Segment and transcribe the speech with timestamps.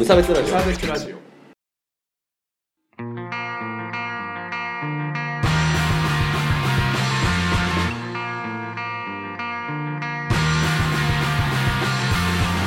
[0.00, 0.46] 無差別ラジオ。
[0.46, 1.16] サーベスラジオ。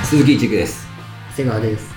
[0.06, 0.86] 鈴木一育です。
[1.36, 1.92] 瀬川です。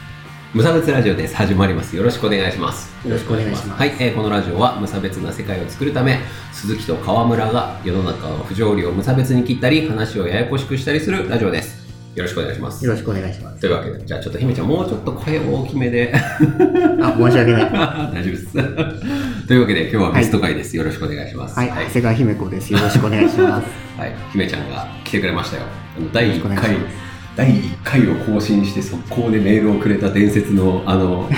[0.55, 1.37] 無差別ラジオです。
[1.37, 1.95] 始まります。
[1.95, 3.07] よろしくお願いします。
[3.07, 3.79] よろしくお願いします。
[3.79, 6.21] はい、えーこのラジオは無差別な世界を作るため
[6.55, 11.86] 鈴木と川村が世の中の不条理を無差別に切ったり話をややこしくしたりするラジオです
[12.17, 13.61] よろしくお願いしますよろしくお願いします。
[13.61, 17.63] というわけでじゃあちょっと姫ちゃんもうちょっと声を大きめであ、申し訳ない。
[17.65, 22.73] は 大丈夫ですというわけで今日はゲスト会です、よろしくお願いしますい、瀬川姫子です。
[22.73, 23.69] よろしくお願いします。
[24.01, 25.65] はい、姫ちゃんが来てくれましたよ。
[25.99, 26.77] あの第1よろしくお願いし回
[27.37, 31.29] 第1回を更新して速攻でメールをくれた伝説の、あの、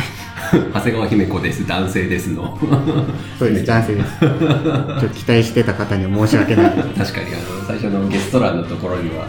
[0.72, 2.58] 長谷川姫子です、男性ですの。
[3.38, 4.18] そうです、男性です。
[4.20, 6.70] ちょっと期待してた方には申し訳ない。
[6.96, 9.26] 確かに、あの、最初のゲスト欄のところには、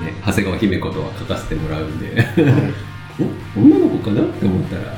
[0.00, 2.26] ね、長谷川姫子とは書かせてもらうんで、
[3.56, 4.22] お女の子かな？
[4.22, 4.88] って思ったら、ね、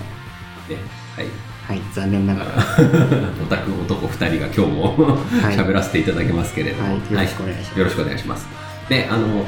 [1.17, 1.27] はい。
[1.67, 2.47] はい、残念ながら。
[3.43, 8.49] オタク男2人が今日もはい喋らせていただきますけれども、はいよろしくお願いしますよろしくお願いします。
[8.89, 9.47] で、あの、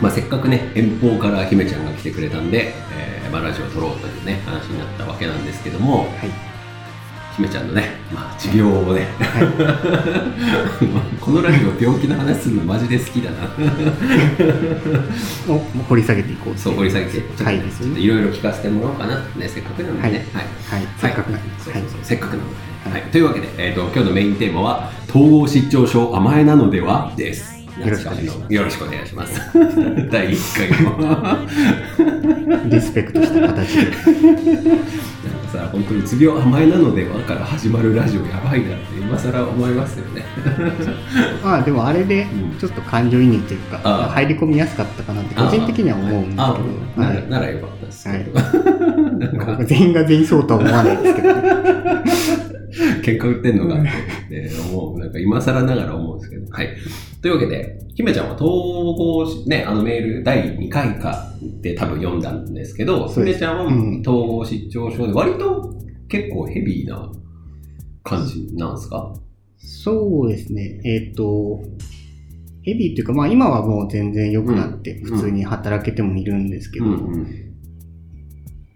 [0.00, 6.08] まあ、せっかくね、遠方から姫ちゃんが来てくれたんで、えーまあ、ラジオを撮ろうというね、話になったわけなんですけども、はい。
[7.36, 9.06] 姫ちゃんのね、まあ、持病をね、
[11.20, 13.36] このラジオ病気の話するのマジで好きだな。
[15.48, 16.58] お、もう掘り下げていこう。
[16.58, 17.20] そう、掘り下げて、い。
[17.20, 17.28] ちょ
[17.88, 19.14] っといろいろ聞かせてもらおうかな。
[19.36, 20.26] ね、せっかくなのでね。
[20.32, 20.44] はい。
[20.80, 21.48] はい、せっかくなんで。
[21.58, 21.90] そうはいそう。
[21.92, 22.56] そうせっかくなので、
[22.90, 23.10] はいはい。
[23.10, 27.12] というわけで、えー、と今日のメインテーマは統合失調症甘えなのでは？
[27.16, 28.54] ですよろしくお願いします。
[28.54, 29.40] よろしくお願いします。
[30.10, 33.84] 第1回の リスペクトした形で。
[33.84, 40.24] なんかさ本当にうつ病甘えなのではから始まるラジオやばいなって今更思いますよね。
[41.42, 44.08] まあ、でもあれでうん、ちょっと感情移入というか、ああ。
[44.10, 46.58] 入り込みやすかったかなって、個人的には思うんですけど、あ
[46.96, 47.30] なら,、はい。
[47.30, 48.26] ならよかったです、はい。
[49.18, 51.28] なんか全員が全員そうとは思わないですけど、
[53.02, 53.84] 喧嘩売ってんのかっ
[54.28, 54.98] て思う。
[54.98, 56.46] なんか今更ながら思うんですけど。
[56.50, 56.68] はい。
[57.20, 64.00] というわけで、姫ちゃんは統合し、ね、あのメール第2回かで多分読んだんですけど、姫ちゃんはうん。
[64.00, 65.74] 統合失調症で割と
[66.08, 67.10] 結構ヘビーな
[68.04, 69.12] 感じなんですか？
[69.58, 71.60] そうですね、えっ、と、
[72.62, 75.16] ヘビーっていうか、まあ今はもう全然良くなって、うん。
[75.16, 77.26] 普通に働けてもいるんですけど、うんうん。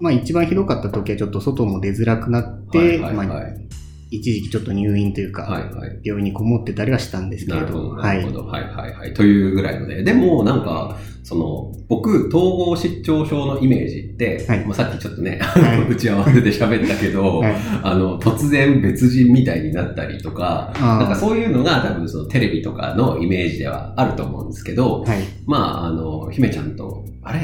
[0.01, 3.69] まあ一番ひどかった時はちょっと外も出づらくなって、はいはいまあはい。
[4.17, 6.01] 一時期ちょっと入院というか、はいはい。
[6.05, 8.33] 病院にこもってたりはしたんですけれど、なるほど、なはいるほ。
[8.33, 8.47] ど。
[8.47, 9.15] はいはいはい。
[9.15, 10.03] というぐらいので。
[10.03, 25.21] でも、なんか、その、僕、統合失調症のイメージって、はいまあ、さっきちょっとね、はい打ち合わせで喋ったけど、はい あの、突然別人みたいになったりとか、なんかそういうのが多分そのテレビとかのイメージではあると思うんですけど、はい。
[25.47, 27.39] まあ、あの、姫ちゃんと、あれ？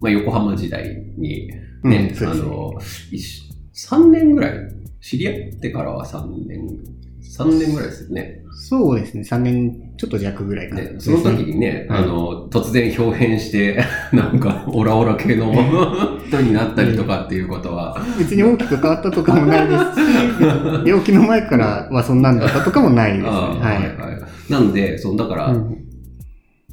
[0.00, 0.84] まあ、横浜時代
[1.18, 1.50] に
[1.82, 2.72] うんね、そうですねあの、
[3.10, 3.50] 一
[3.88, 4.52] 3年ぐらい、
[5.00, 6.60] 知り合ってからは3年、
[7.22, 8.42] 3年ぐらいですよね。
[8.52, 15.52] そうですね、3年ちょっと弱ぐらいかな、ね、その時にね、はいあの、突然表変して、 なんか、オラオラ系の
[16.26, 23.30] 人になったりとかっていうことは、別に大きく変わったとかもないですし、病気の前からはそんなんだったとかもないですね。
[23.30, 23.80] ははいは
[24.48, 24.52] い。
[24.52, 25.54] なんで、そう、だから、い。
[25.54, 25.89] うん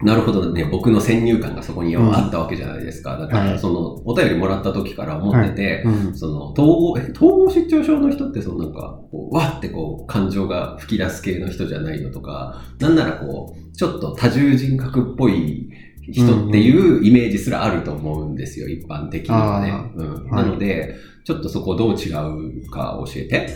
[0.04, 3.18] なるほどね、僕の先入観がそこにはあったわけじゃないですか。
[3.18, 3.60] だから、はい。
[3.60, 6.16] その、お便りもらった時から思ってて、うん。
[6.16, 15.72] その、統合、え統合失調症の人って、そのなんか、こうわってこう、感情が吹き出す系の人じゃないのとか、なんならこう、ちょっと多重人格っぽい
[16.12, 19.72] 人っていうイメージすらあると思うんですよ、一般的にはね。
[19.72, 20.30] あうん。
[20.30, 20.46] はい。
[20.46, 20.96] なので、
[21.28, 23.50] ちょっとそこどう違うか教えて。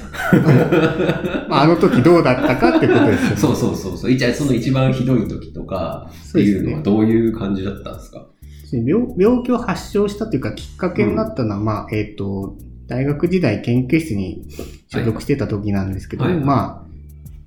[1.47, 3.35] まあ、あの時どうだったかってことですよね。
[3.39, 4.11] そうそうそうそう。
[4.11, 8.27] 一その一番ひどい時とかっていうのはどういう感じだったんですか？
[8.73, 14.45] 病病気を発症したというか、きっかけになったのは、まあ、えっ、と、大学時代研究室に
[14.89, 16.90] 所属してた時なんですけど、はいはいまあ、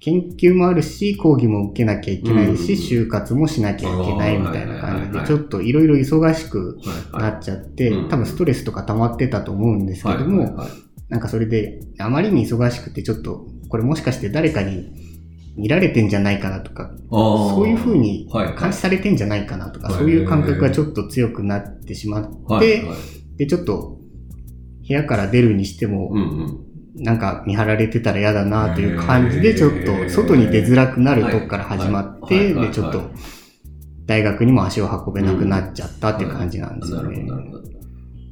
[0.04, 3.06] 研究もあるし、講義も受けなきゃいけないし、うん。
[3.06, 6.78] 就活もしなきゃいけないみたいな感じで、ちょっといろいろ忙しく
[7.10, 8.08] はいなっちゃって、うん。
[8.10, 10.58] 多分ストレスとか溜まってたと思うんですけども、
[11.08, 14.92] なんかそれで、あまりに忙しくて、ちょっと、これもしかして誰かに
[15.56, 18.58] 見られてんじゃないかなとか、そういう風にはいはい。
[18.58, 19.98] 監視されてんじゃないかなとか、はい。
[20.00, 22.84] そういう感覚がちょっと強くなってしまって、
[23.38, 24.00] で、ちょっと、
[24.86, 26.12] 部屋から出るにしても
[26.94, 33.10] なんか見張られてたら嫌だなという感じで、ちょっと外に出づらくなるとこから始まって、はいはいはいで、ちょっと、
[34.06, 37.26] 大学にも足を運べなくなっちゃったっていう感じなんですよね。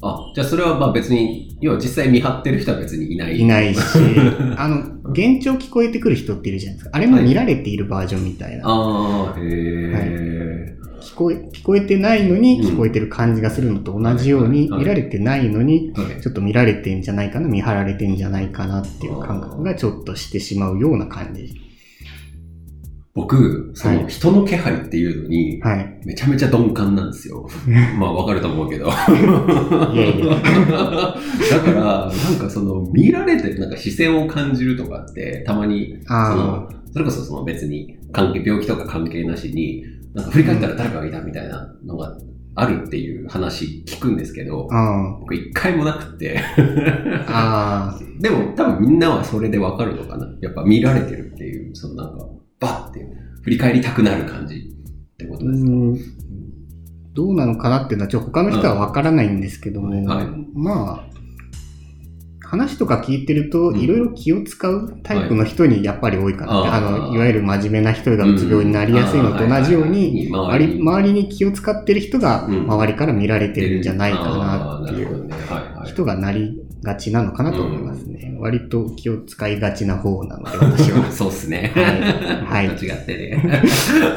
[0.05, 3.39] あ、じゃあそれはまあ別に、要は実際見張ってる人は別にいない。
[3.39, 3.81] いないし、
[4.59, 6.97] あの、幻聴聞こえてくる人っているじゃないですか。
[6.97, 8.65] あれも見られているバージョンみたいな。
[8.67, 10.42] ああ、へえ。
[11.13, 21.55] 聞こえ、聞こえてないのにうん聞こえてる感じがするのと同じように、見られてないのに、はいちょっと見られてんじゃないかな、見張られてんじゃないかなっていう感覚がちょっとしてしまうような感じ。
[23.15, 26.01] 僕、そはいの人の気配っていうのに、はい。
[26.07, 27.47] めちゃめちゃ鈍感なんですよ。
[28.01, 28.87] まあわかると思うけど。
[28.89, 29.03] だか
[31.75, 42.17] ら、なんかその見られてるなんか視線を感じるとかってたまに、そあの、それこそその別に関係、病気とか関係なしに、なんか振り返ったら誰かがいたみたいなのが
[42.55, 46.39] あるっていう話聞くんですけどあ、、あ僕一回もなくって。
[47.29, 50.29] あ、あ でも多分みんなはそれでわかるのかな。
[50.41, 52.27] やっぱ見られてるっていう、そのなんか、
[52.61, 53.07] バッて
[53.43, 55.71] 振り返りたくなる感じってこあ、とですか？
[55.71, 55.99] うん
[57.15, 61.12] どうなのかなっていうのは、ちょっと他の人はわからないんですけども、はいまあ、
[62.53, 75.31] 話とか聞いてると、うんいろいろ気を使うタイプの人にやっぱり多いかなって、はいあの、いわゆる真面目な人がうつ病になりやすいのと同じように、うん周り周りに気を使ってる人がうん周りから見られてるんじゃないかなっていう。
[75.87, 78.37] 人がなりがちなのかなと思いますね。
[78.39, 81.09] 割と気を使いがちな方なので、私は。
[81.11, 81.73] そうっすね。
[81.75, 83.63] はいはい 間違ってね。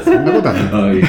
[0.04, 0.64] そんなことはない。
[0.64, 1.02] はい。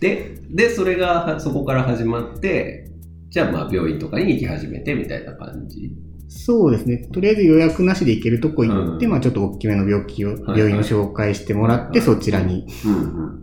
[0.00, 2.90] で、で、それがはそこから始まって、
[3.30, 5.92] じゃあまあ病院とかに行き始めてみたいな感じ？
[6.28, 7.08] そうですね。
[7.12, 12.66] とりあえず予約なしで行けるとこ行って、うんまあちょっと大きめの病気を、はいはい病院を紹介してもらって、はいそちらに。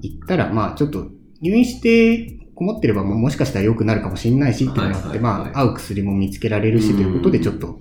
[0.02, 1.08] 行ったら、まあちょっと
[1.42, 7.80] 入院してこもってればももしかしたら良くなるかもしれないしっていうのがあって、はいはいはいまあ合う薬も見つけられるしうんということでちょっと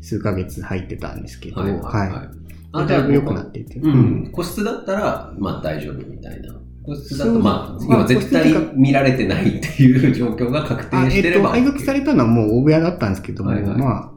[0.00, 1.82] 数ヶ月入ってたんですけど、はいはい。
[1.82, 2.28] はいはい。
[2.72, 3.78] あだいぶ良くなっていて。
[3.78, 4.30] うん。
[4.32, 6.54] 個室だったら、まあ大丈夫みたいな。
[6.88, 11.50] 個室だと、まあ、まあ要は絶対見られてないっていう状況が確定してれば。
[11.50, 14.10] 配属されたのはもう大部屋だったんですけども、はいはいまあ、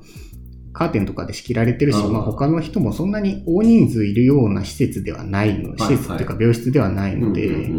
[0.74, 7.70] カーテンとかで仕切られてるし、うんまあ他の人もそんなに大人数いるような施設ではないの、はい施設っていうか病室ではないので、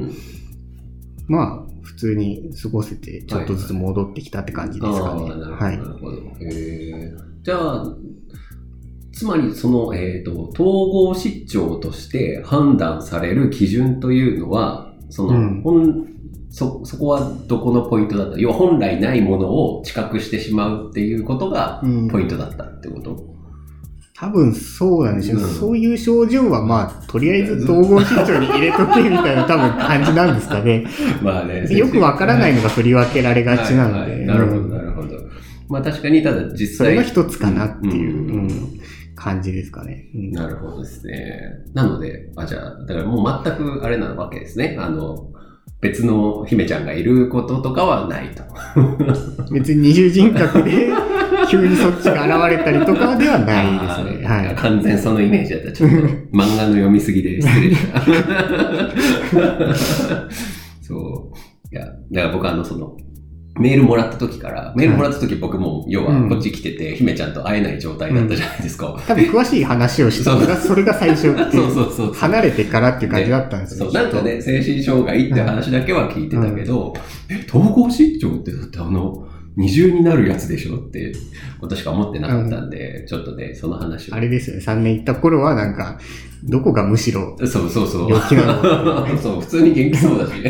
[1.26, 5.30] まあ、普通に過ごせて、ちょっとずつ戻ってきたって感じですかね。
[5.30, 5.64] ああ、なるほど。
[5.64, 5.84] はいな。
[5.84, 6.16] るほど。
[6.16, 7.14] へえ。
[7.42, 7.96] じゃあ、
[9.22, 15.62] つまりその、えっ、と、統合失調として判断される基準というのは、その、うん。
[15.62, 16.06] 本
[16.50, 18.38] そ、そこはどこのポイントだった？
[18.40, 22.08] 要は本来ないものを知覚してしまうっていうことがうん。
[22.08, 23.24] ポイントだったってこと、
[24.12, 25.48] 多分そうなんでしょう、うん。
[25.48, 30.84] そういう症状はまあ、とりあえず統合失調に入れとけみたいな多分感じなんですかね。
[31.22, 34.00] まあねよくわからないのが振り分けられがちなので。
[34.00, 35.08] はいはいなるほど、うんなるほど。
[35.68, 36.76] まあ確かに、ただ実際。
[36.76, 38.34] それが一つかなっていう、うん。
[38.34, 38.50] うん
[39.14, 40.08] 感じですかね。
[40.14, 41.40] うんなるほどですね。
[41.74, 44.76] なので、あ、じゃあ、だからもう全くあれなわけですね。
[44.78, 45.28] あの、
[45.80, 48.42] 別の姫ちゃんがいることとかはないと。
[49.52, 50.88] 別に二重人格で
[51.50, 53.66] 急にそっちが現れたりとかではない
[54.06, 54.24] ですね。
[54.26, 54.54] はい。
[54.54, 55.72] 完全そのイメージだった。
[55.72, 58.00] ちょっと漫画の読みすぎで失礼した。
[60.80, 61.32] そう。
[61.74, 61.92] いや、だ
[62.22, 62.96] から僕あの、その、
[63.58, 68.98] メールもらった時から、メールもらった時僕も、要はこっち来てて、姫ちゃんと会えない状態だったじゃないですか。
[69.06, 70.34] 多分詳しい話をした。
[70.34, 71.34] のが、それが最初。
[71.50, 72.12] そうそうそう。
[72.14, 73.86] 離れてからっていう感じだったんですよ。
[73.86, 76.94] そう、なんかね、精神障害って話だけは聞いてたけど、
[77.28, 81.12] え、統合失調ってだってあの、二重になるやつでしょって、
[81.60, 84.14] ことしか思ってなかったんで、ちょっとね、その話を。
[84.14, 85.98] あれですよね、3年行った頃はなんか、
[86.44, 88.10] どこがむしろ、そうそうそう。
[88.10, 89.06] 病気なの？
[89.20, 90.32] そう、普通に元気そうだし。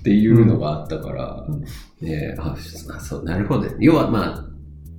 [0.00, 1.46] っていうのがあったから、
[2.02, 2.54] ねあ、
[3.00, 3.66] そう、なるほど。
[3.78, 4.53] 要はまあ、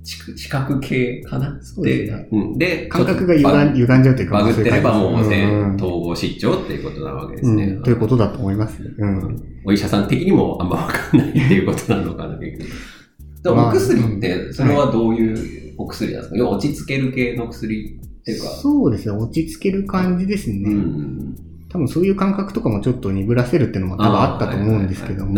[0.06, 1.58] 知知覚系かな？
[1.60, 7.64] そうですねうん、で、感覚が歪ん歪んじゃうというか、バグってればもう、そういう感じ統合失調っていうことなわけですね。
[7.64, 8.90] うんうんということだと思いますね。
[8.98, 9.60] うん。
[9.64, 12.70] お医者さん的にもあんまわかんないっていうことなのかな、結局。
[13.42, 18.48] でもまあお薬って、それはどういうお薬なんですか、要は落ち着ける系の薬っていうか。
[18.48, 20.70] そうですね、落ち着ける感じですね。
[20.70, 21.34] うん。
[21.68, 25.34] 多分そういう感覚とかもちょっと鈍らせるっていうのも多分あったと思うんですけども。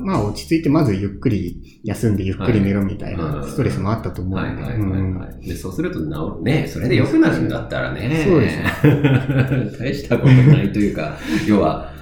[0.00, 5.48] まあ落ち着いてまずゆっくり休んでゆっくり寝ろみたいはないストレスもあったと思うんで。
[5.48, 6.42] で、そうすると治る。
[6.42, 8.24] ねそれで良くなるんだったらね。
[8.26, 9.72] そうですね。
[9.78, 11.16] 大したことないというか、
[11.46, 11.92] 要は、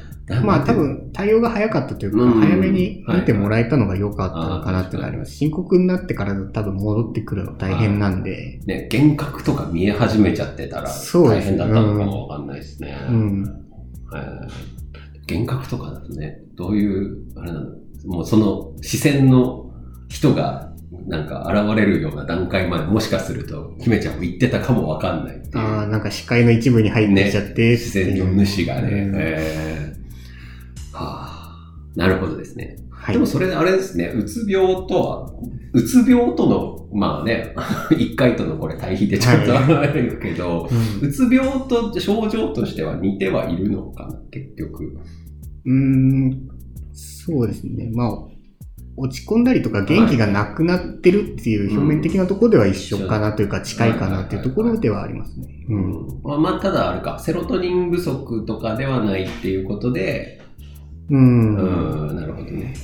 [0.42, 5.36] まあ多分対応が早かったというか、うん早めに見てもらえたのが良かったのかなっていうのがあります。
[5.36, 8.60] 深刻になってから多分戻ってくるの大変なんで。
[8.66, 12.96] ね、幻覚とか見え始めちゃってたら大変だったのかもわかんないですね。
[13.08, 13.65] うん。
[14.10, 17.70] はい幻覚とかだとね、どういう、あれなの？
[18.06, 19.70] もうその視線の
[20.08, 20.72] 人が
[21.06, 25.58] なんか現れるような段階までもしかすると、姫ちゃんも言ってたかもわかんないっていう。
[25.58, 28.88] ああ、なんか視界の一部に入ってきちゃって、視線の主がね。
[28.90, 31.58] うんえーはあ、
[31.96, 32.76] なるほどですね。
[33.06, 33.14] はい。
[33.14, 35.32] でもそれあれですね、うつ病とは、
[35.72, 37.54] うつ病との、まあね、
[37.96, 40.68] 一回とのこれ対比でちょっとはあるけど、
[41.00, 44.98] うんうつ病と症状としては似てはいるのかな、結局。
[45.66, 46.48] うーん、
[46.92, 47.92] そうですね。
[47.94, 48.10] まあ、
[48.96, 55.46] 落ち込んだりとか元気がなくなってるっていう表面的なところでは一緒かなというか近いかなっていうところではありますね。
[55.68, 56.20] うん。
[56.24, 60.40] まあ、まあ、ただあるか、セロトニン不足とかではないっていうことで、
[61.08, 61.16] う。
[61.16, 62.74] うんん、なるほどね。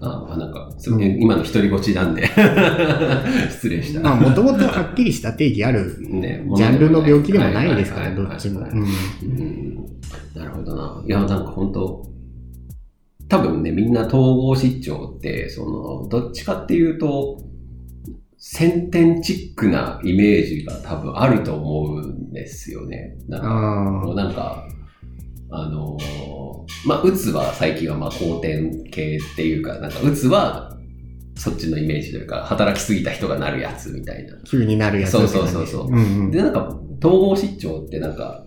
[0.00, 2.26] あまあなんか、すうん今の独りぼちなんで、
[3.50, 4.00] 失礼した。
[4.00, 8.60] まあ、もともとはっきりした定義あるね、ジャンルの病気でもないですから、どっちも。
[8.60, 11.02] なるほどな。
[11.06, 12.06] いや、なんか本当
[13.28, 17.42] 多分ね、みんな統合失調って、その、どっちかっていうと、
[18.38, 23.18] 先天チックなイメージが多分あると思うんですよね。
[23.26, 23.40] なん
[24.32, 24.66] か、
[25.50, 30.76] あのーまあ、うつは最近はまあ後天系っていうか、なんかうつは
[31.38, 34.34] そっちのイメージというか、働きすぎた人がなるやつみたいな。
[34.34, 35.86] あ、急になるやつ、そうそうそうそう。
[35.88, 36.30] うんうん。
[36.30, 38.44] で、なんか、統合失調ってなんか、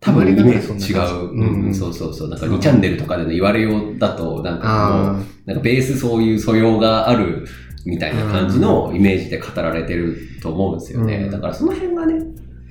[0.00, 1.30] 多分イメージ違う。
[1.30, 1.66] うんうん。
[1.66, 2.28] うん、そうそうそう。
[2.28, 7.46] なんか2チャンネルとかでの言われようだと、なんかもう、あなんかベースそういう素養がある
[7.86, 11.24] みたいな感じのイメージで語られてると思うんですよね。
[11.24, 11.30] うん。
[11.30, 12.20] だからその辺がね、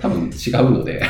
[0.02, 1.02] 多分違うので。
[1.04, 1.08] あ、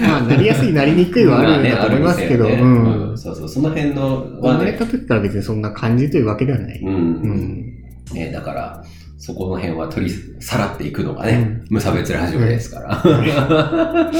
[0.00, 2.62] まあ、なりやすい、なりにくいはあるんだと思いますけど、まあねね。
[2.62, 3.18] うん。
[3.18, 6.80] そうそう、その辺のはね、生まれた時から別にそんな感じというわけではない。
[6.80, 7.74] うん、うん。
[8.12, 8.84] ね、だから、
[9.18, 12.96] そこの辺は取りさらっていくのがね、無差別ラジオですから。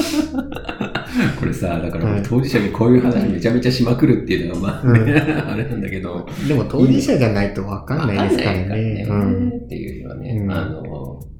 [1.39, 2.23] これさ、だからはい。
[2.23, 5.13] 当事者にこういう話めちゃめちゃしまくるっていうのが、まあ、ね
[5.49, 9.05] あれなんだけど、でも当事者じゃないとわかんないですからね。
[9.07, 9.49] からうん。
[9.49, 10.51] っていうのはね、うん。
[10.51, 11.30] あの、はあ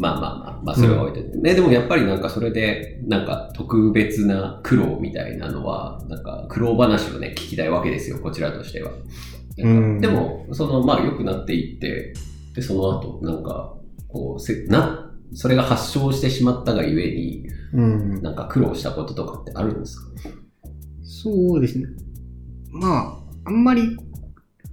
[0.00, 8.92] まあまあまあ、まあそれは置いといて、ね、でもやっぱりなんかそれで、なんか特別な苦労みたいなのは、なんか苦労話をね、聞きたいわけですよ、こちらとしては。
[9.58, 12.14] うんでも、その、まあ良くなっていって、
[12.54, 13.76] で、その後、なんか、
[14.08, 18.22] こう、せな、それが発症してしまったがゆえに、うん。
[18.22, 20.06] なんか苦労したこととかってあるんですか？
[21.02, 21.84] そうですね。
[22.72, 23.96] まあ、あんまり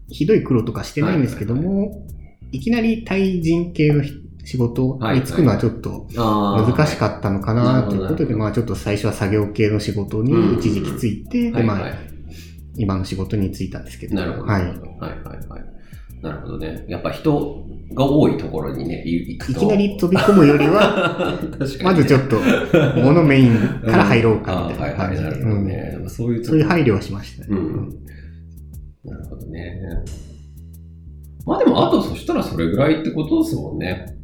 [0.08, 2.08] ひどい苦労とかしてないんですけども、
[2.52, 4.02] いきなり対人系の
[4.48, 12.18] 仕事に就くのはちょっと難しっかったのかなということで、まあちょっと最初は作業系の仕事に一時期ついて、で、まあ。
[12.77, 14.16] 今の仕事に就いたんですけど。
[14.16, 14.44] なるほど。
[14.46, 14.62] はい。
[14.62, 15.63] はいはいはい。
[16.22, 16.86] なるほどね。
[16.88, 19.51] やっぱ人が多いところにね、い行くと。
[19.51, 21.39] いきなり飛び込むよりは、
[21.84, 22.39] まずちょっと、
[23.01, 25.98] 物メインから入ろうかみたいなはいはい、ね。
[26.08, 27.48] そういうそういう配慮はしましたね。
[27.50, 27.89] うん。
[29.04, 29.82] なるほどね。
[31.46, 34.17] まあでも、あとそしたらそれぐらいってことですもんね。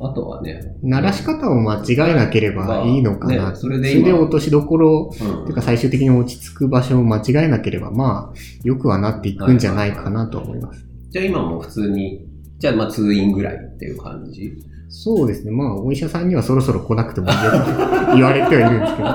[0.00, 0.76] あとはね。
[0.82, 3.50] 鳴らし方を間違えなければいいのかな。
[3.50, 10.86] ねそれでそれで今落としどころ、うんていうか最終的に落ち着く場所を間違えなければ、まあ、よくはなっていくんじゃないかなと思います。
[11.10, 12.26] じゃあ今もう普通に、
[12.58, 14.52] じゃあまあ通院ぐらいっていう感じ？
[14.90, 15.50] そうですね。
[15.50, 19.08] まあ、お医者さんにはそろそろ来なくてもいいよって 言われてはいるんですけど、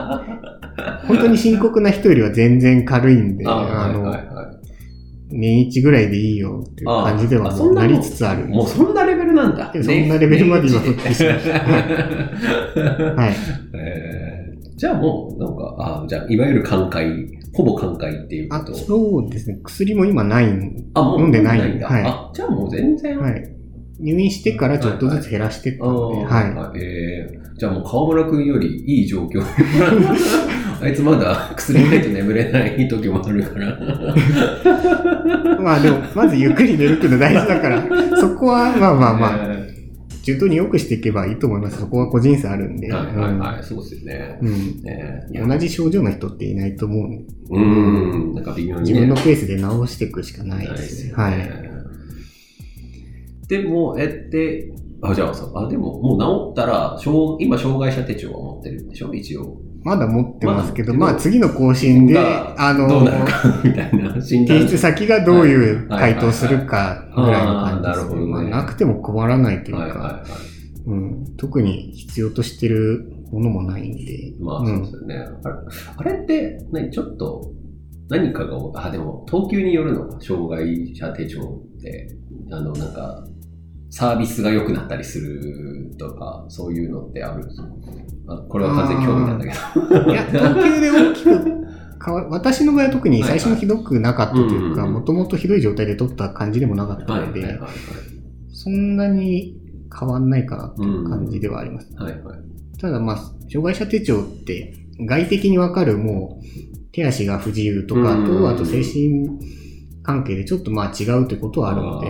[1.07, 4.32] 本当に深刻な人よりは全然軽いんで、あの、はいはいはい。
[5.33, 8.47] 年一ぐらいでいいよっていう感じではあもうなりつつある。
[8.47, 9.73] もうそんなレベルなんだ。
[9.73, 13.33] そんなレベルまで今復帰しましたははい。
[13.75, 14.33] えー
[14.75, 18.73] じゃあもう、なんか、あじゃあ、いわゆる寛解、ほぼ寛解っていうこあと。
[18.73, 19.59] そうですね。
[19.63, 21.87] 薬も今ないんあ、もう飲んでないんだ。
[21.87, 23.19] はいあ、じゃあもう全然。
[23.19, 23.55] はい。
[23.99, 26.79] 入院してからちょっとずつ減らしてったあので、ーはい。
[26.79, 29.43] えーじゃあもう川村くんよりいい状況。
[30.83, 33.79] あいつまだ薬ないと眠れない時もあるから。
[35.61, 37.81] まあでも、まずゆっくり寝るっていうの大事だから、
[38.17, 39.73] そこはまあまあまあ、え
[40.23, 41.79] 順当に良くしていけばいいと思います。
[41.79, 42.91] そこは個人差あるんで。
[42.91, 44.39] ーはいはいはい、そうですよね。
[44.41, 44.49] う
[45.45, 48.99] ん同じ症状の人っていないと思ううーん、なんか微妙にね。
[48.99, 51.23] 自分のペースで治していくしかないですすよね。
[51.23, 51.73] はい。
[53.47, 54.71] でも、えって、
[55.03, 59.13] あ、じゃあさ、あ、でも、もう治ったら、障今、障害者手帳は持ってるんでしょ？
[59.13, 59.57] 一応。
[59.83, 64.13] まだ持ってますけど、まあ次の更新で、があの、どうなるか、みたいな。
[64.23, 68.27] 提出先がどういう回答するかぐらいの感じですはいはいはいあーなるほどね。
[68.27, 70.23] まあなくても困らないというか、
[71.37, 74.33] 特に必要としてるものもないんで。
[74.39, 75.15] まあ、うんそうですよね。
[75.43, 77.51] あれあれって、何、ちょっと、
[78.09, 81.41] 何かが、あ、でも、等級によるのか、障害者手帳
[81.77, 82.07] って、
[82.51, 83.25] あの、なんか、
[83.95, 87.45] サービスが良くなったりするとか、そういうのってある？
[87.45, 87.67] んですか
[88.27, 90.11] あこれは完全に興味なんだけど。
[90.11, 91.29] いや、 等級で大きく
[92.03, 97.59] 変わ、私の場合は特に最初にひどくなかったというか、もともとひどい状態で取った感じでもなかったので。
[98.51, 99.57] そんなに
[99.95, 101.93] 変わんないかなっていう感じではあります。
[101.95, 102.79] はいはい。
[102.79, 104.73] ただまあ、障害者手帳って
[105.05, 106.45] 外的にわかるもう
[106.91, 109.29] 手足が不自由とかうんと、あと精神
[110.01, 112.07] 関係でちょっとまあ違うってことはあるので、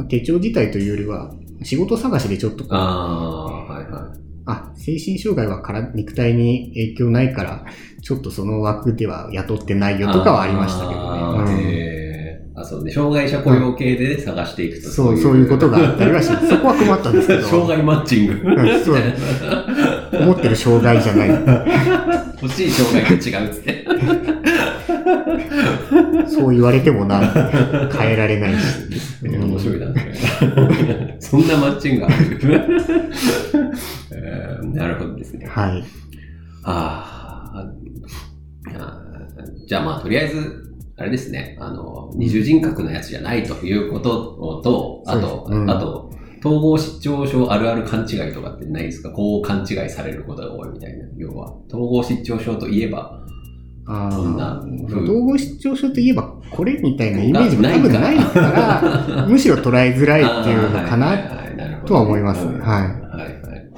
[0.00, 4.12] まあ手帳自体というよりは仕事探しでちょっとこうああ、はいは
[4.46, 7.64] あ、精神障害はから肉体に影響ないから、
[8.02, 12.00] ちょっとその枠では雇ってないよとかはありましたけどね。
[12.56, 12.90] あ、そうね。
[12.90, 14.88] 障害者雇用系で探していくと。
[14.88, 16.26] うん、そう、そういうことがあったりはし。
[16.26, 17.42] そこは困ったんですけど。
[17.48, 18.32] 障害マッチング。
[18.32, 18.96] うんそう
[20.22, 21.28] 思ってる障害じゃない。
[22.42, 23.84] 欲しい障害が違うっつって。
[26.28, 27.20] そう言われてもな、
[27.92, 28.58] 変えられないし。
[29.26, 29.86] 面白いな。
[31.20, 32.14] そんなマッチングある、
[34.12, 35.46] えーなるほどですね。
[35.46, 35.84] はい。
[36.64, 37.66] ああ、
[39.66, 46.10] じゃあまあとりあえず、あれですね、あの、二重人格のやつじゃないということと、あと、うんあと、
[46.44, 49.10] 統合失調症あるある勘違いとかってないですか？
[49.10, 51.04] こう勘違いされることが多いみたいな。
[51.16, 53.20] 要は、統合失調症といえば、
[53.92, 58.40] ああ、風統合失調症といえば、これみたいなイメージも多分ないか。
[58.40, 61.18] ら、 むしろ捉えづらいっていうのかな、
[61.84, 62.52] とは思いますね。
[62.52, 62.82] うんはい。
[62.82, 63.48] はい。
[63.48, 63.70] はい。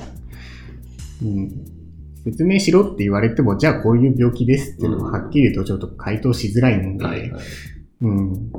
[1.23, 1.50] うん。
[2.25, 7.31] 説明しろって言われても、じゃあこういう病気ですっていうのをはっきりとちょっと回答しづらいので、はいはい。
[8.02, 8.52] うん。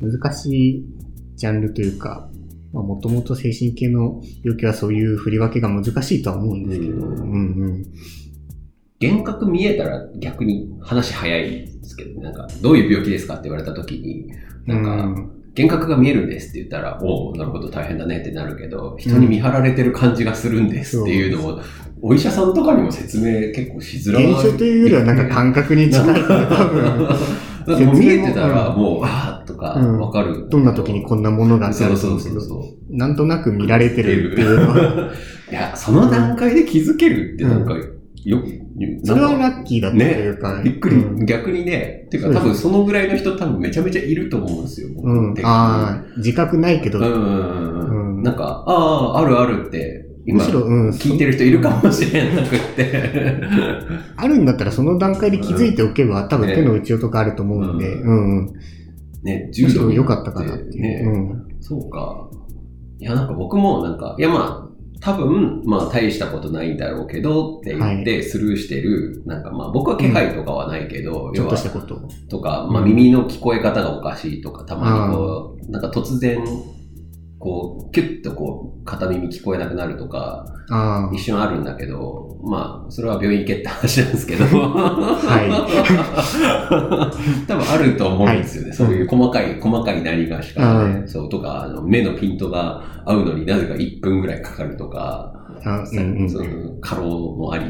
[0.00, 0.86] 難しい
[1.34, 2.30] ジャンルというか、
[2.72, 7.86] まあ、もともと精神系の病気はそういう振り分けが難しいとは思うんですけど、ううんんうん。
[9.02, 14.30] 幻覚見えたら逆に話早いですけど、なんか、どういう病気ですかって言われた時に、
[14.66, 15.12] なんか、うん。
[15.56, 21.60] 幻覚が見えるんですって言ったら、おおなるほど大変だねってなるけど、人に見張られてる感じがするんですっていうのを、
[22.02, 24.32] お医者さんとかにも説明結構しづらい。
[24.32, 27.08] 現象というよりはなんか感覚に近い 多分、
[27.66, 29.98] だってもう見えてたら、もう、あーとか、うん。
[29.98, 30.46] わかる。
[30.50, 31.88] どんな時にこんなものがあそう。
[31.88, 32.96] そうると思うんですけど、そうそう。
[32.96, 35.10] なんとなく見られてるっていうのは、
[35.50, 37.74] いや、その段階で気づけるってなんか、
[38.24, 38.59] よく、
[39.04, 41.26] それはラッキーだったというか、びっくり、うん。
[41.26, 44.88] 逆にね、っていうか多分そのぐらいの人多分めちゃめちゃいると思うんですよ。
[44.94, 45.34] 僕うん。
[45.44, 53.40] ああ、自覚ないけど、うんうんなんか、ああ、あるあるって、今、むしろ、うん、聞いてる人いるかもしれなくって。
[54.16, 58.52] あるんだったらその段階で気づいておけば、多分ね手の打ちようとかあると思うんで、ううん、うん。
[59.22, 60.82] ね、む重度にしろ良かったかなっていう。
[60.82, 61.44] ね、うん。
[61.60, 62.28] そうか。
[62.98, 64.69] いや、なんか僕もなんか、いやまあ、
[65.00, 72.00] 多分、まあ大したことないんだろうけどって言ってスルーしてる、なんかまあ僕は気配とかはないけど、ちょっと要はしたこと。
[72.28, 76.44] とか、まあ耳の聞こえ方がおかしいとか、たまにこう、なんか突然、
[77.40, 80.44] こう、キュッとこう、片耳聞こえなくなるとか、
[81.12, 85.50] 一瞬あるんだけど、まあ、それは病院行けって話なんですけど、はい。
[87.48, 88.68] 多分あると思うんですよね。
[88.68, 88.76] はい。
[88.76, 96.46] そういう細かい、細かい何がしかね、うそう、とか、あの、目のピントが合うのになぜか1分ぐらいかかるとか、あうんうんその
[96.80, 97.64] 過労もあり、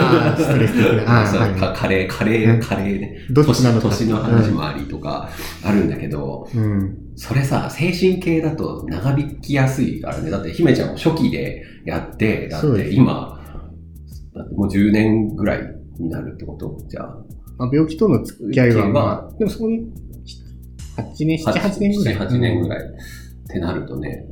[0.00, 1.10] ああ、ストレス的な。
[1.20, 3.88] ああ、そうはいかカレー、カレー、うんカレーね、どっちなのか。
[3.88, 5.28] 年の話もありとか、
[5.64, 6.96] あるんだけど、うん。
[7.16, 10.30] それさ、精神系だと長引きやすいからね。
[10.30, 13.38] だって、姫ちゃんも初期でやって、だって今、
[14.34, 15.60] だってもう10年ぐらい
[15.98, 16.78] になるってこと？
[16.88, 17.16] じゃあ。
[17.58, 19.88] まあ、病気との付き合いは、まあ、でもそういう、
[20.96, 22.68] 8年、7、8年ぐらい？7 8年ぐい。
[22.70, 22.84] らい。
[22.84, 24.26] ってなるとね、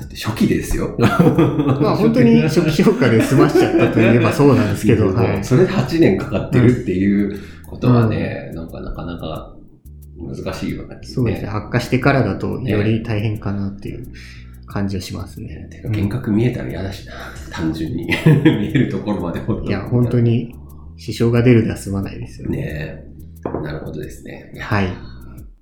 [0.00, 0.96] だって初期ですよ。
[0.98, 5.44] まあ本当に初期評価で済ましちゃったといえばそうなんですけど、 はい。
[5.44, 9.54] それで8年かかってるっていうことはね、なんかなかなか
[10.16, 10.98] 難しいよね。
[11.02, 11.48] そうですね。
[11.48, 14.06] 悪化してからだとより大変かなっていう
[14.66, 15.68] 感じはしますね。
[15.70, 17.12] てか、幻覚見えたら嫌だしな。
[17.52, 18.06] 単純に。
[18.06, 20.18] 見えるところまでいや、本当。
[20.18, 20.54] に
[20.96, 22.56] 支障が出るでは済まないですよね。
[22.56, 23.62] ねえ。
[23.62, 24.52] なるほどですね。
[24.58, 24.88] はい。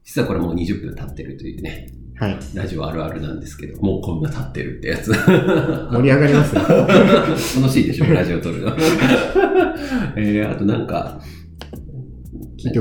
[0.05, 2.37] 実はこれもう20分経ってるというね、はい。
[2.55, 5.13] ラジオあるあるなんですけど、もうこんな経ってるってやつ。
[5.13, 6.61] 盛り上がりますね。
[7.63, 8.73] 楽しいでしょ、ラジオ撮るの。
[10.17, 11.21] えー、あとなんか、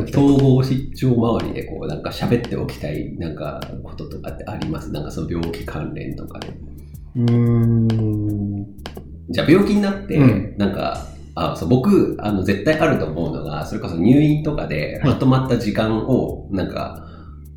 [0.10, 4.92] 統合失調周りでこう、なんか喋っておきたい、なんか、こととかってあります？
[4.92, 6.48] なんかその病気関連とかで。
[7.18, 8.66] うーん。
[9.30, 17.07] じゃあ病気になって、うんなんか、あそう僕あの、絶対あると思うのが、それこそ入院とかではいまとまった時間を、なんか、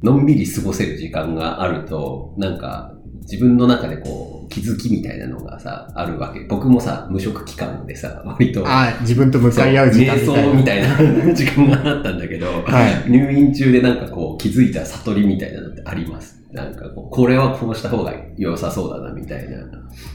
[0.02, 6.40] のんびり過ごせる時間があると、なんか、自分の中でこう、気づきみたいなのがさ、あるわけ。
[6.40, 10.88] 僕もさ、無職期間でさ、割と、ああ、自分と向かい合う時間みたいな。
[10.88, 13.10] 瞑想みたいな時間があったんだけど、はい。
[13.10, 16.42] 入院中でなんかこう気づいた悟りみたいなのってあります？
[16.50, 19.58] なんかこう、これはこうした方が良さそうだなみたいな。
[19.58, 19.62] う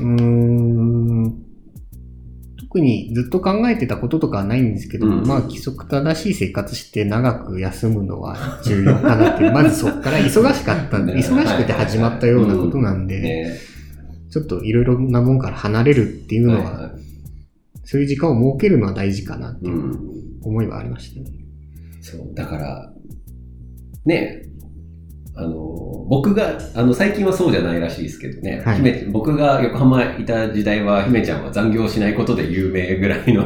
[0.02, 1.46] ーん。
[2.68, 9.52] 特にずっと考えてたこととかはないんですけど、うんまあ規則正しい生活して長く休むのは重要かなっていう。
[9.54, 13.60] まずそっから忙しかったんで、ね忙しくて始まったようなことなんで、ね
[14.30, 16.92] ちょっといろいろなもんから離れるっていうのは、はいはい
[17.88, 19.70] そういう時間を設けるのは大事かなってう。
[19.70, 21.32] いうん思いはありましたね。
[22.02, 22.94] そう、だから、
[24.06, 24.44] ね
[25.38, 28.62] あの、僕が、あの、最近はそうじゃないらしいですけどね。
[28.66, 33.44] はい姫僕が横浜いた時代は、姫ちゃんは残業しないことで有名ぐらいの。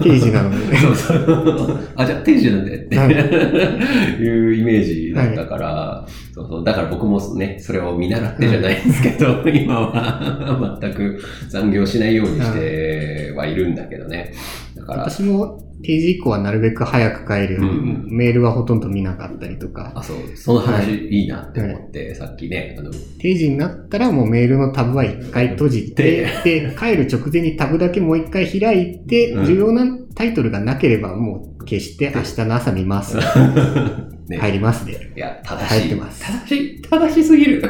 [0.00, 0.76] 定時なので。
[0.78, 1.78] そうそう。
[1.96, 3.10] あ、じゃあ定時なんでって、はい
[4.22, 6.64] いうイメージだったから、そうそう。
[6.64, 11.18] だから僕もね、それを見習ってじゃないんですけど、今は全く
[11.48, 14.34] 残業しないようにしてはいるんだけどね。
[14.76, 17.54] だから、私も定時以降はなるべく早く帰る。
[17.54, 18.06] ように、うん。
[18.10, 29.46] メールはほとんど見なかったりとか、あ、そう、その話はいいいなって思って、さっきね、あの、定時になったらもうメールのタブは一回閉じて、で、帰る直前にタブだけもう一回開いて、うん。
[29.46, 33.16] 重要なタイトルがなければもう消して明日の朝見ます。
[34.28, 35.12] ね、入りますで。
[35.16, 35.80] いや、正しい。
[35.80, 37.62] 入ってます正しい、正しすぎる。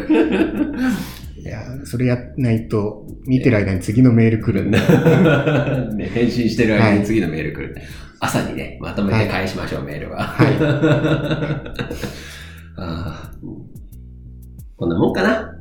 [1.36, 4.78] いや、それやんないと、見てる間に次のメール来るんで。
[5.96, 7.76] ね、返信してる間はいに次のメール来る。
[8.20, 10.22] 朝にね、まとめて返しましょう、メールは。
[10.22, 10.48] はい。
[12.78, 13.46] あー
[14.76, 15.54] こんなもんかな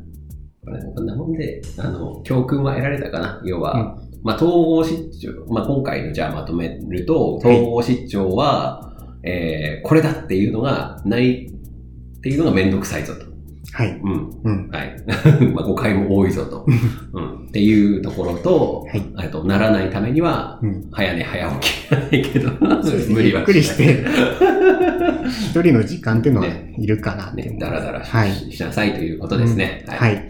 [0.96, 8.95] こんなもんで、あの、教訓は得られたかな要は、まあ、統合失調、まあ、今回のじゃあまとめると、はい統合失調は、
[9.26, 13.26] えーこれだっていうのがないっていうのがめんどくさいぞと。
[13.72, 13.90] はい。
[13.90, 14.42] うん。
[14.44, 14.70] うん。
[14.70, 14.96] はい。
[15.54, 16.66] まあ誤解も多いぞと。
[17.14, 17.48] うん。
[17.48, 19.04] っていうところと、はい。
[19.16, 20.88] あと、ならないためには、うん。
[20.92, 22.50] 早寝早起きじゃないけど、
[22.82, 24.06] そうですね無理はゆっくりして、
[25.52, 27.60] 一人の時間っていうのはねいるかなね、う。
[27.60, 29.84] だらだらし,、はいしなさいということですね。
[29.88, 30.30] はい。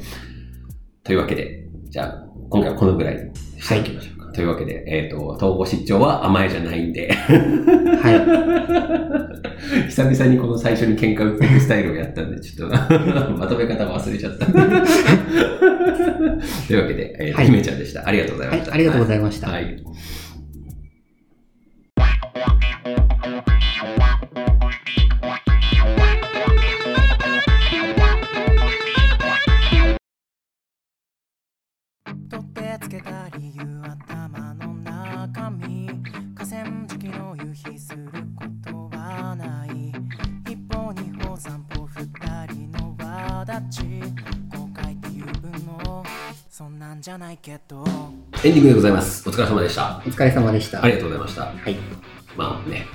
[1.04, 3.22] というわけで、じゃあ、今回はこのぐらいに
[3.62, 4.15] しておきましょうか。
[4.36, 8.12] というわけで、えっ、と、統合失調は甘えじゃないんで、は
[9.88, 12.76] 久々にこの最初に喧嘩売っていくスタイルをやったんで、ちょっと
[13.40, 14.46] まとめ方忘れちゃった。
[16.68, 18.06] というわけで、えーとはいひめちゃんでした。
[18.06, 18.60] ありがとうございい。
[18.60, 18.72] ました。
[18.72, 18.80] はい。
[18.80, 19.50] ありがとうございました。
[19.50, 19.84] はい。
[44.02, 46.04] 後悔っていうの
[46.50, 47.84] そんなんじゃないけど
[48.44, 49.28] エンディングでございます。
[49.28, 50.02] お疲れ様でした。
[50.06, 50.84] お疲れ様でした。
[50.84, 51.42] ありがとうございました。
[51.46, 51.76] はい。
[52.38, 52.86] まあね。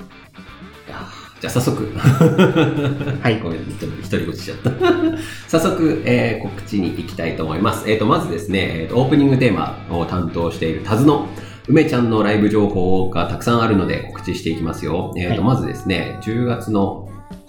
[1.41, 1.91] じゃあ早速。
[1.97, 4.71] はいごめん、ちょっと独り言しちゃった。
[5.49, 7.89] 早速、えー告知に行きたいと思います。
[7.89, 11.27] えっ、と、まずですね、えーと、オープニングテーマを担当しているタズの
[11.67, 15.13] 梅ちゃんのライブ情報がたくさんあるので告知していきますよ。
[15.17, 17.00] えっ、と、はいまずですね、10月の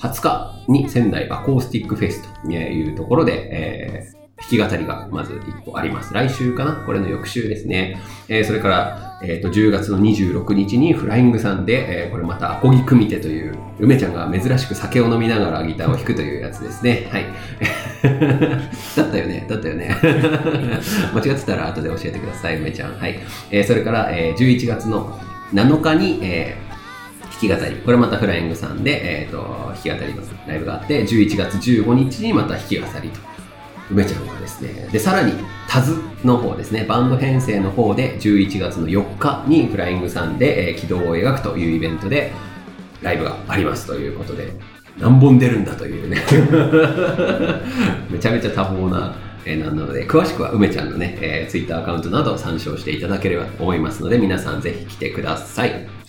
[0.02, 6.12] 20日に仙台アコースティックフェスというところで、えー弾き語りがまず1個あります。
[6.12, 6.82] 来週かな？
[6.84, 8.00] これの翌週ですね。
[8.28, 17.06] えーそれから、えーと、10月の26日にフライングさんで、えーこれまたアコギ組手という、梅ちゃんが珍しく酒を飲みながらギターを弾くというやつですね。
[17.12, 17.26] はい。
[18.96, 19.46] だったよね。
[19.48, 19.94] だったよね。
[21.14, 22.98] 間違ってたら後で教えてください、梅ちゃん。
[22.98, 23.20] はい。
[23.52, 25.20] えーそれから、えー11月の
[25.54, 26.71] 7日に、えー
[27.42, 27.76] き語り。
[27.76, 33.20] これまたフライングさんで、えっ、と、弾き語りのライブがあって、11月15日にまた弾き語りと。
[33.90, 35.32] 梅ちゃんがですね、で、さらに、
[35.68, 42.32] タズの方ですね、バンド編成の方で、11月の4日にフライングさんで、えー軌道を描くというイベントで、
[43.02, 44.52] ライブがありますということで、
[44.98, 46.18] 何本出るんだというね、
[48.10, 56.01] めちゃめちゃ多忙な、えーなので、詳しくは梅ちゃんのね、えー、ツイッターアカウントなど参照していただければと思いますので、皆さんぜひ来てください。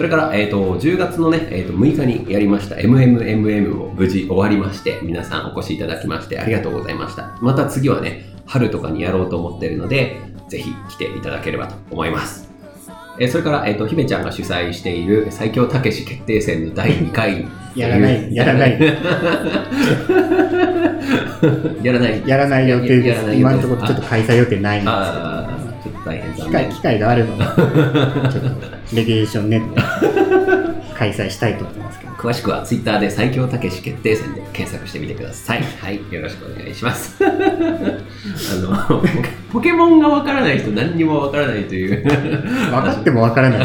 [0.00, 7.36] それから、えっ、と、10月のね、えっ、と、6日にやりました MMMM を無事終わりまして、皆さんお越しいただきましてありがとうございました。
[7.42, 12.50] また次はね、春とかにやろうと思っているので、ぜひ来ていただければと思います。
[13.18, 17.46] えーそれから、えっ、と、ひめちゃんが主催している最強たけし決定戦の第2回。
[17.76, 18.80] やらない、やらない、
[21.82, 22.22] やらない。
[22.26, 23.34] やらない予定です。
[23.34, 25.59] 今のところちょっと開催予定ないんですああ、ちょっと
[26.04, 26.68] 大変けど、機会。
[26.70, 29.62] 機会があるので、ちょっとレギュレーションね、
[30.96, 32.10] 開催したいと思いますけど。
[32.12, 35.62] 詳しくはツイッターで最強たけし決定戦で検索してみてください。
[35.62, 37.16] はい、よろしくお願いします。
[37.24, 37.28] あ
[38.90, 39.10] の、ポケ
[39.52, 42.02] ポケモンがわからない人何にもわからないという。
[42.02, 42.10] 分
[42.70, 43.58] かっても分からない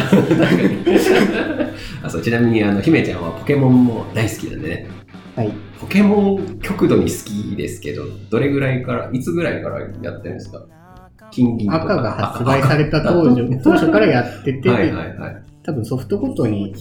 [0.86, 1.12] です。
[2.02, 4.88] あそうちなみにあの姫ちゃんはポケモンも大好きなんでね。
[5.36, 5.52] はい。
[5.82, 10.64] ポケモン極度に好きですけど、どれぐらいから、いつぐらいからやってるんですか？
[11.32, 15.44] 金銀赤が発売された赤当初 当初からやってて、はいはいはい。
[15.64, 16.74] 多分ソフトごとに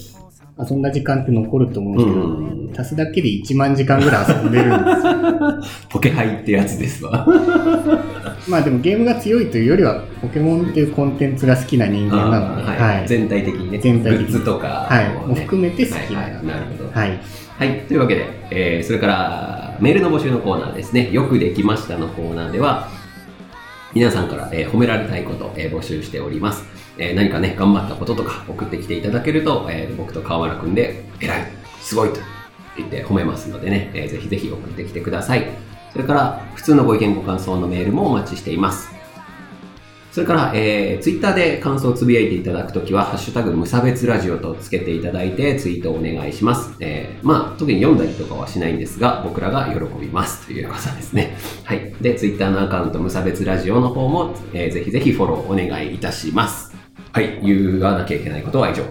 [0.59, 5.13] 遊んだ時間って残ると思うんですけど、うん足すだけで1万時間ぐらい遊んでるんですよ。
[5.91, 7.25] ポケハイってやつですわ。
[8.49, 13.07] まあでもゲームが強いというよりは、ポケモンっていうコンテンツが好きな人間なので、はいはい。
[13.07, 13.79] 全体的にね。
[13.79, 16.91] 全体的にグッズとか、はいもう含めて好きなはいはいなるほど。
[16.93, 17.21] はい。
[17.59, 17.81] はい。
[17.87, 21.11] というわけで、えー、それから、メールの募集のコーナーですね。
[21.13, 22.89] よくできましたのコーナーでは、
[23.95, 26.65] 皆さんから、えー褒められたいこと、えー募集しております。
[26.99, 31.47] えー何かね、頑張ったこととか送ってきていただけると、え僕と川村くんで、偉い、
[31.81, 32.21] すごいと
[32.77, 35.47] 言って褒めますのでね、えーぜひぜひ送ってきてください。
[35.93, 38.94] それから、普通のご意見ご感想のメールもお待ちしています。
[40.15, 46.73] それから、えー、ツイッターで感想をつぶやいていただくときは、ハッシュタグ無差別ラジオとつけていただいて、ツイートをお願いします。
[46.79, 51.37] えー、まあ、特に読んだりとかはしないんですが、僕らが喜びますということですね。
[51.65, 51.93] はい。
[52.01, 56.74] で、ツイッターのアカウント無差別ラジオの方も、えーぜひぜひフォローお願いいたします。
[57.15, 57.39] はい。
[57.45, 58.83] 言わなきゃいけないことは以上。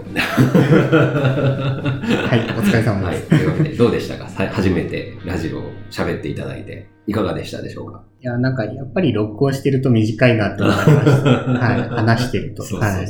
[2.36, 3.16] い、お疲れ様はい。
[3.16, 3.28] です。
[3.28, 4.26] というわけで、どうでしたか？
[4.30, 8.02] さ初めてラジオを喋っていただいて、いかがでしたでしょうか？
[8.22, 10.94] いや、なんか、やっぱり録音してると短いなって思いました。
[10.94, 12.62] はい、 話してると。
[12.62, 13.08] そうそうそうはい。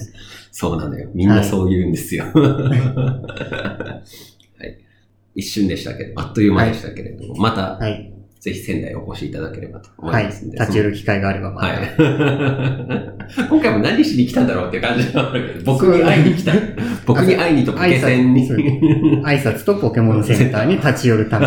[0.51, 1.09] そうなのよ。
[1.15, 2.25] みんなそう言うんですよ。
[2.35, 3.23] は
[4.65, 4.79] い。
[5.37, 8.13] 一瞬でしたけど、あっという間でしたけれども、また、はい。
[8.45, 10.25] ぜひ仙台お越しいただければと思いはい。
[10.25, 10.59] ますんで。
[10.59, 11.67] 立ち寄る機会があればまた。
[11.69, 11.89] はい。
[13.49, 16.53] 今回も何しに来たんだろうっていう感じがあるけど、僕に会いに来た。
[17.07, 18.47] 僕に会いにとポケセンに。
[18.47, 21.47] 挨拶とポケモンセンターに立ち寄るため。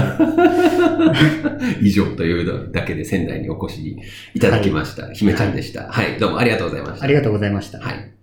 [1.84, 3.98] 以上というだけで仙台にお越し
[4.34, 5.12] いただきました。
[5.14, 5.84] 姫ちゃんでした。
[5.92, 6.20] はい。
[6.20, 7.06] どうもありがとうございました。
[7.06, 7.78] ありがとうございました。
[7.78, 8.17] はい。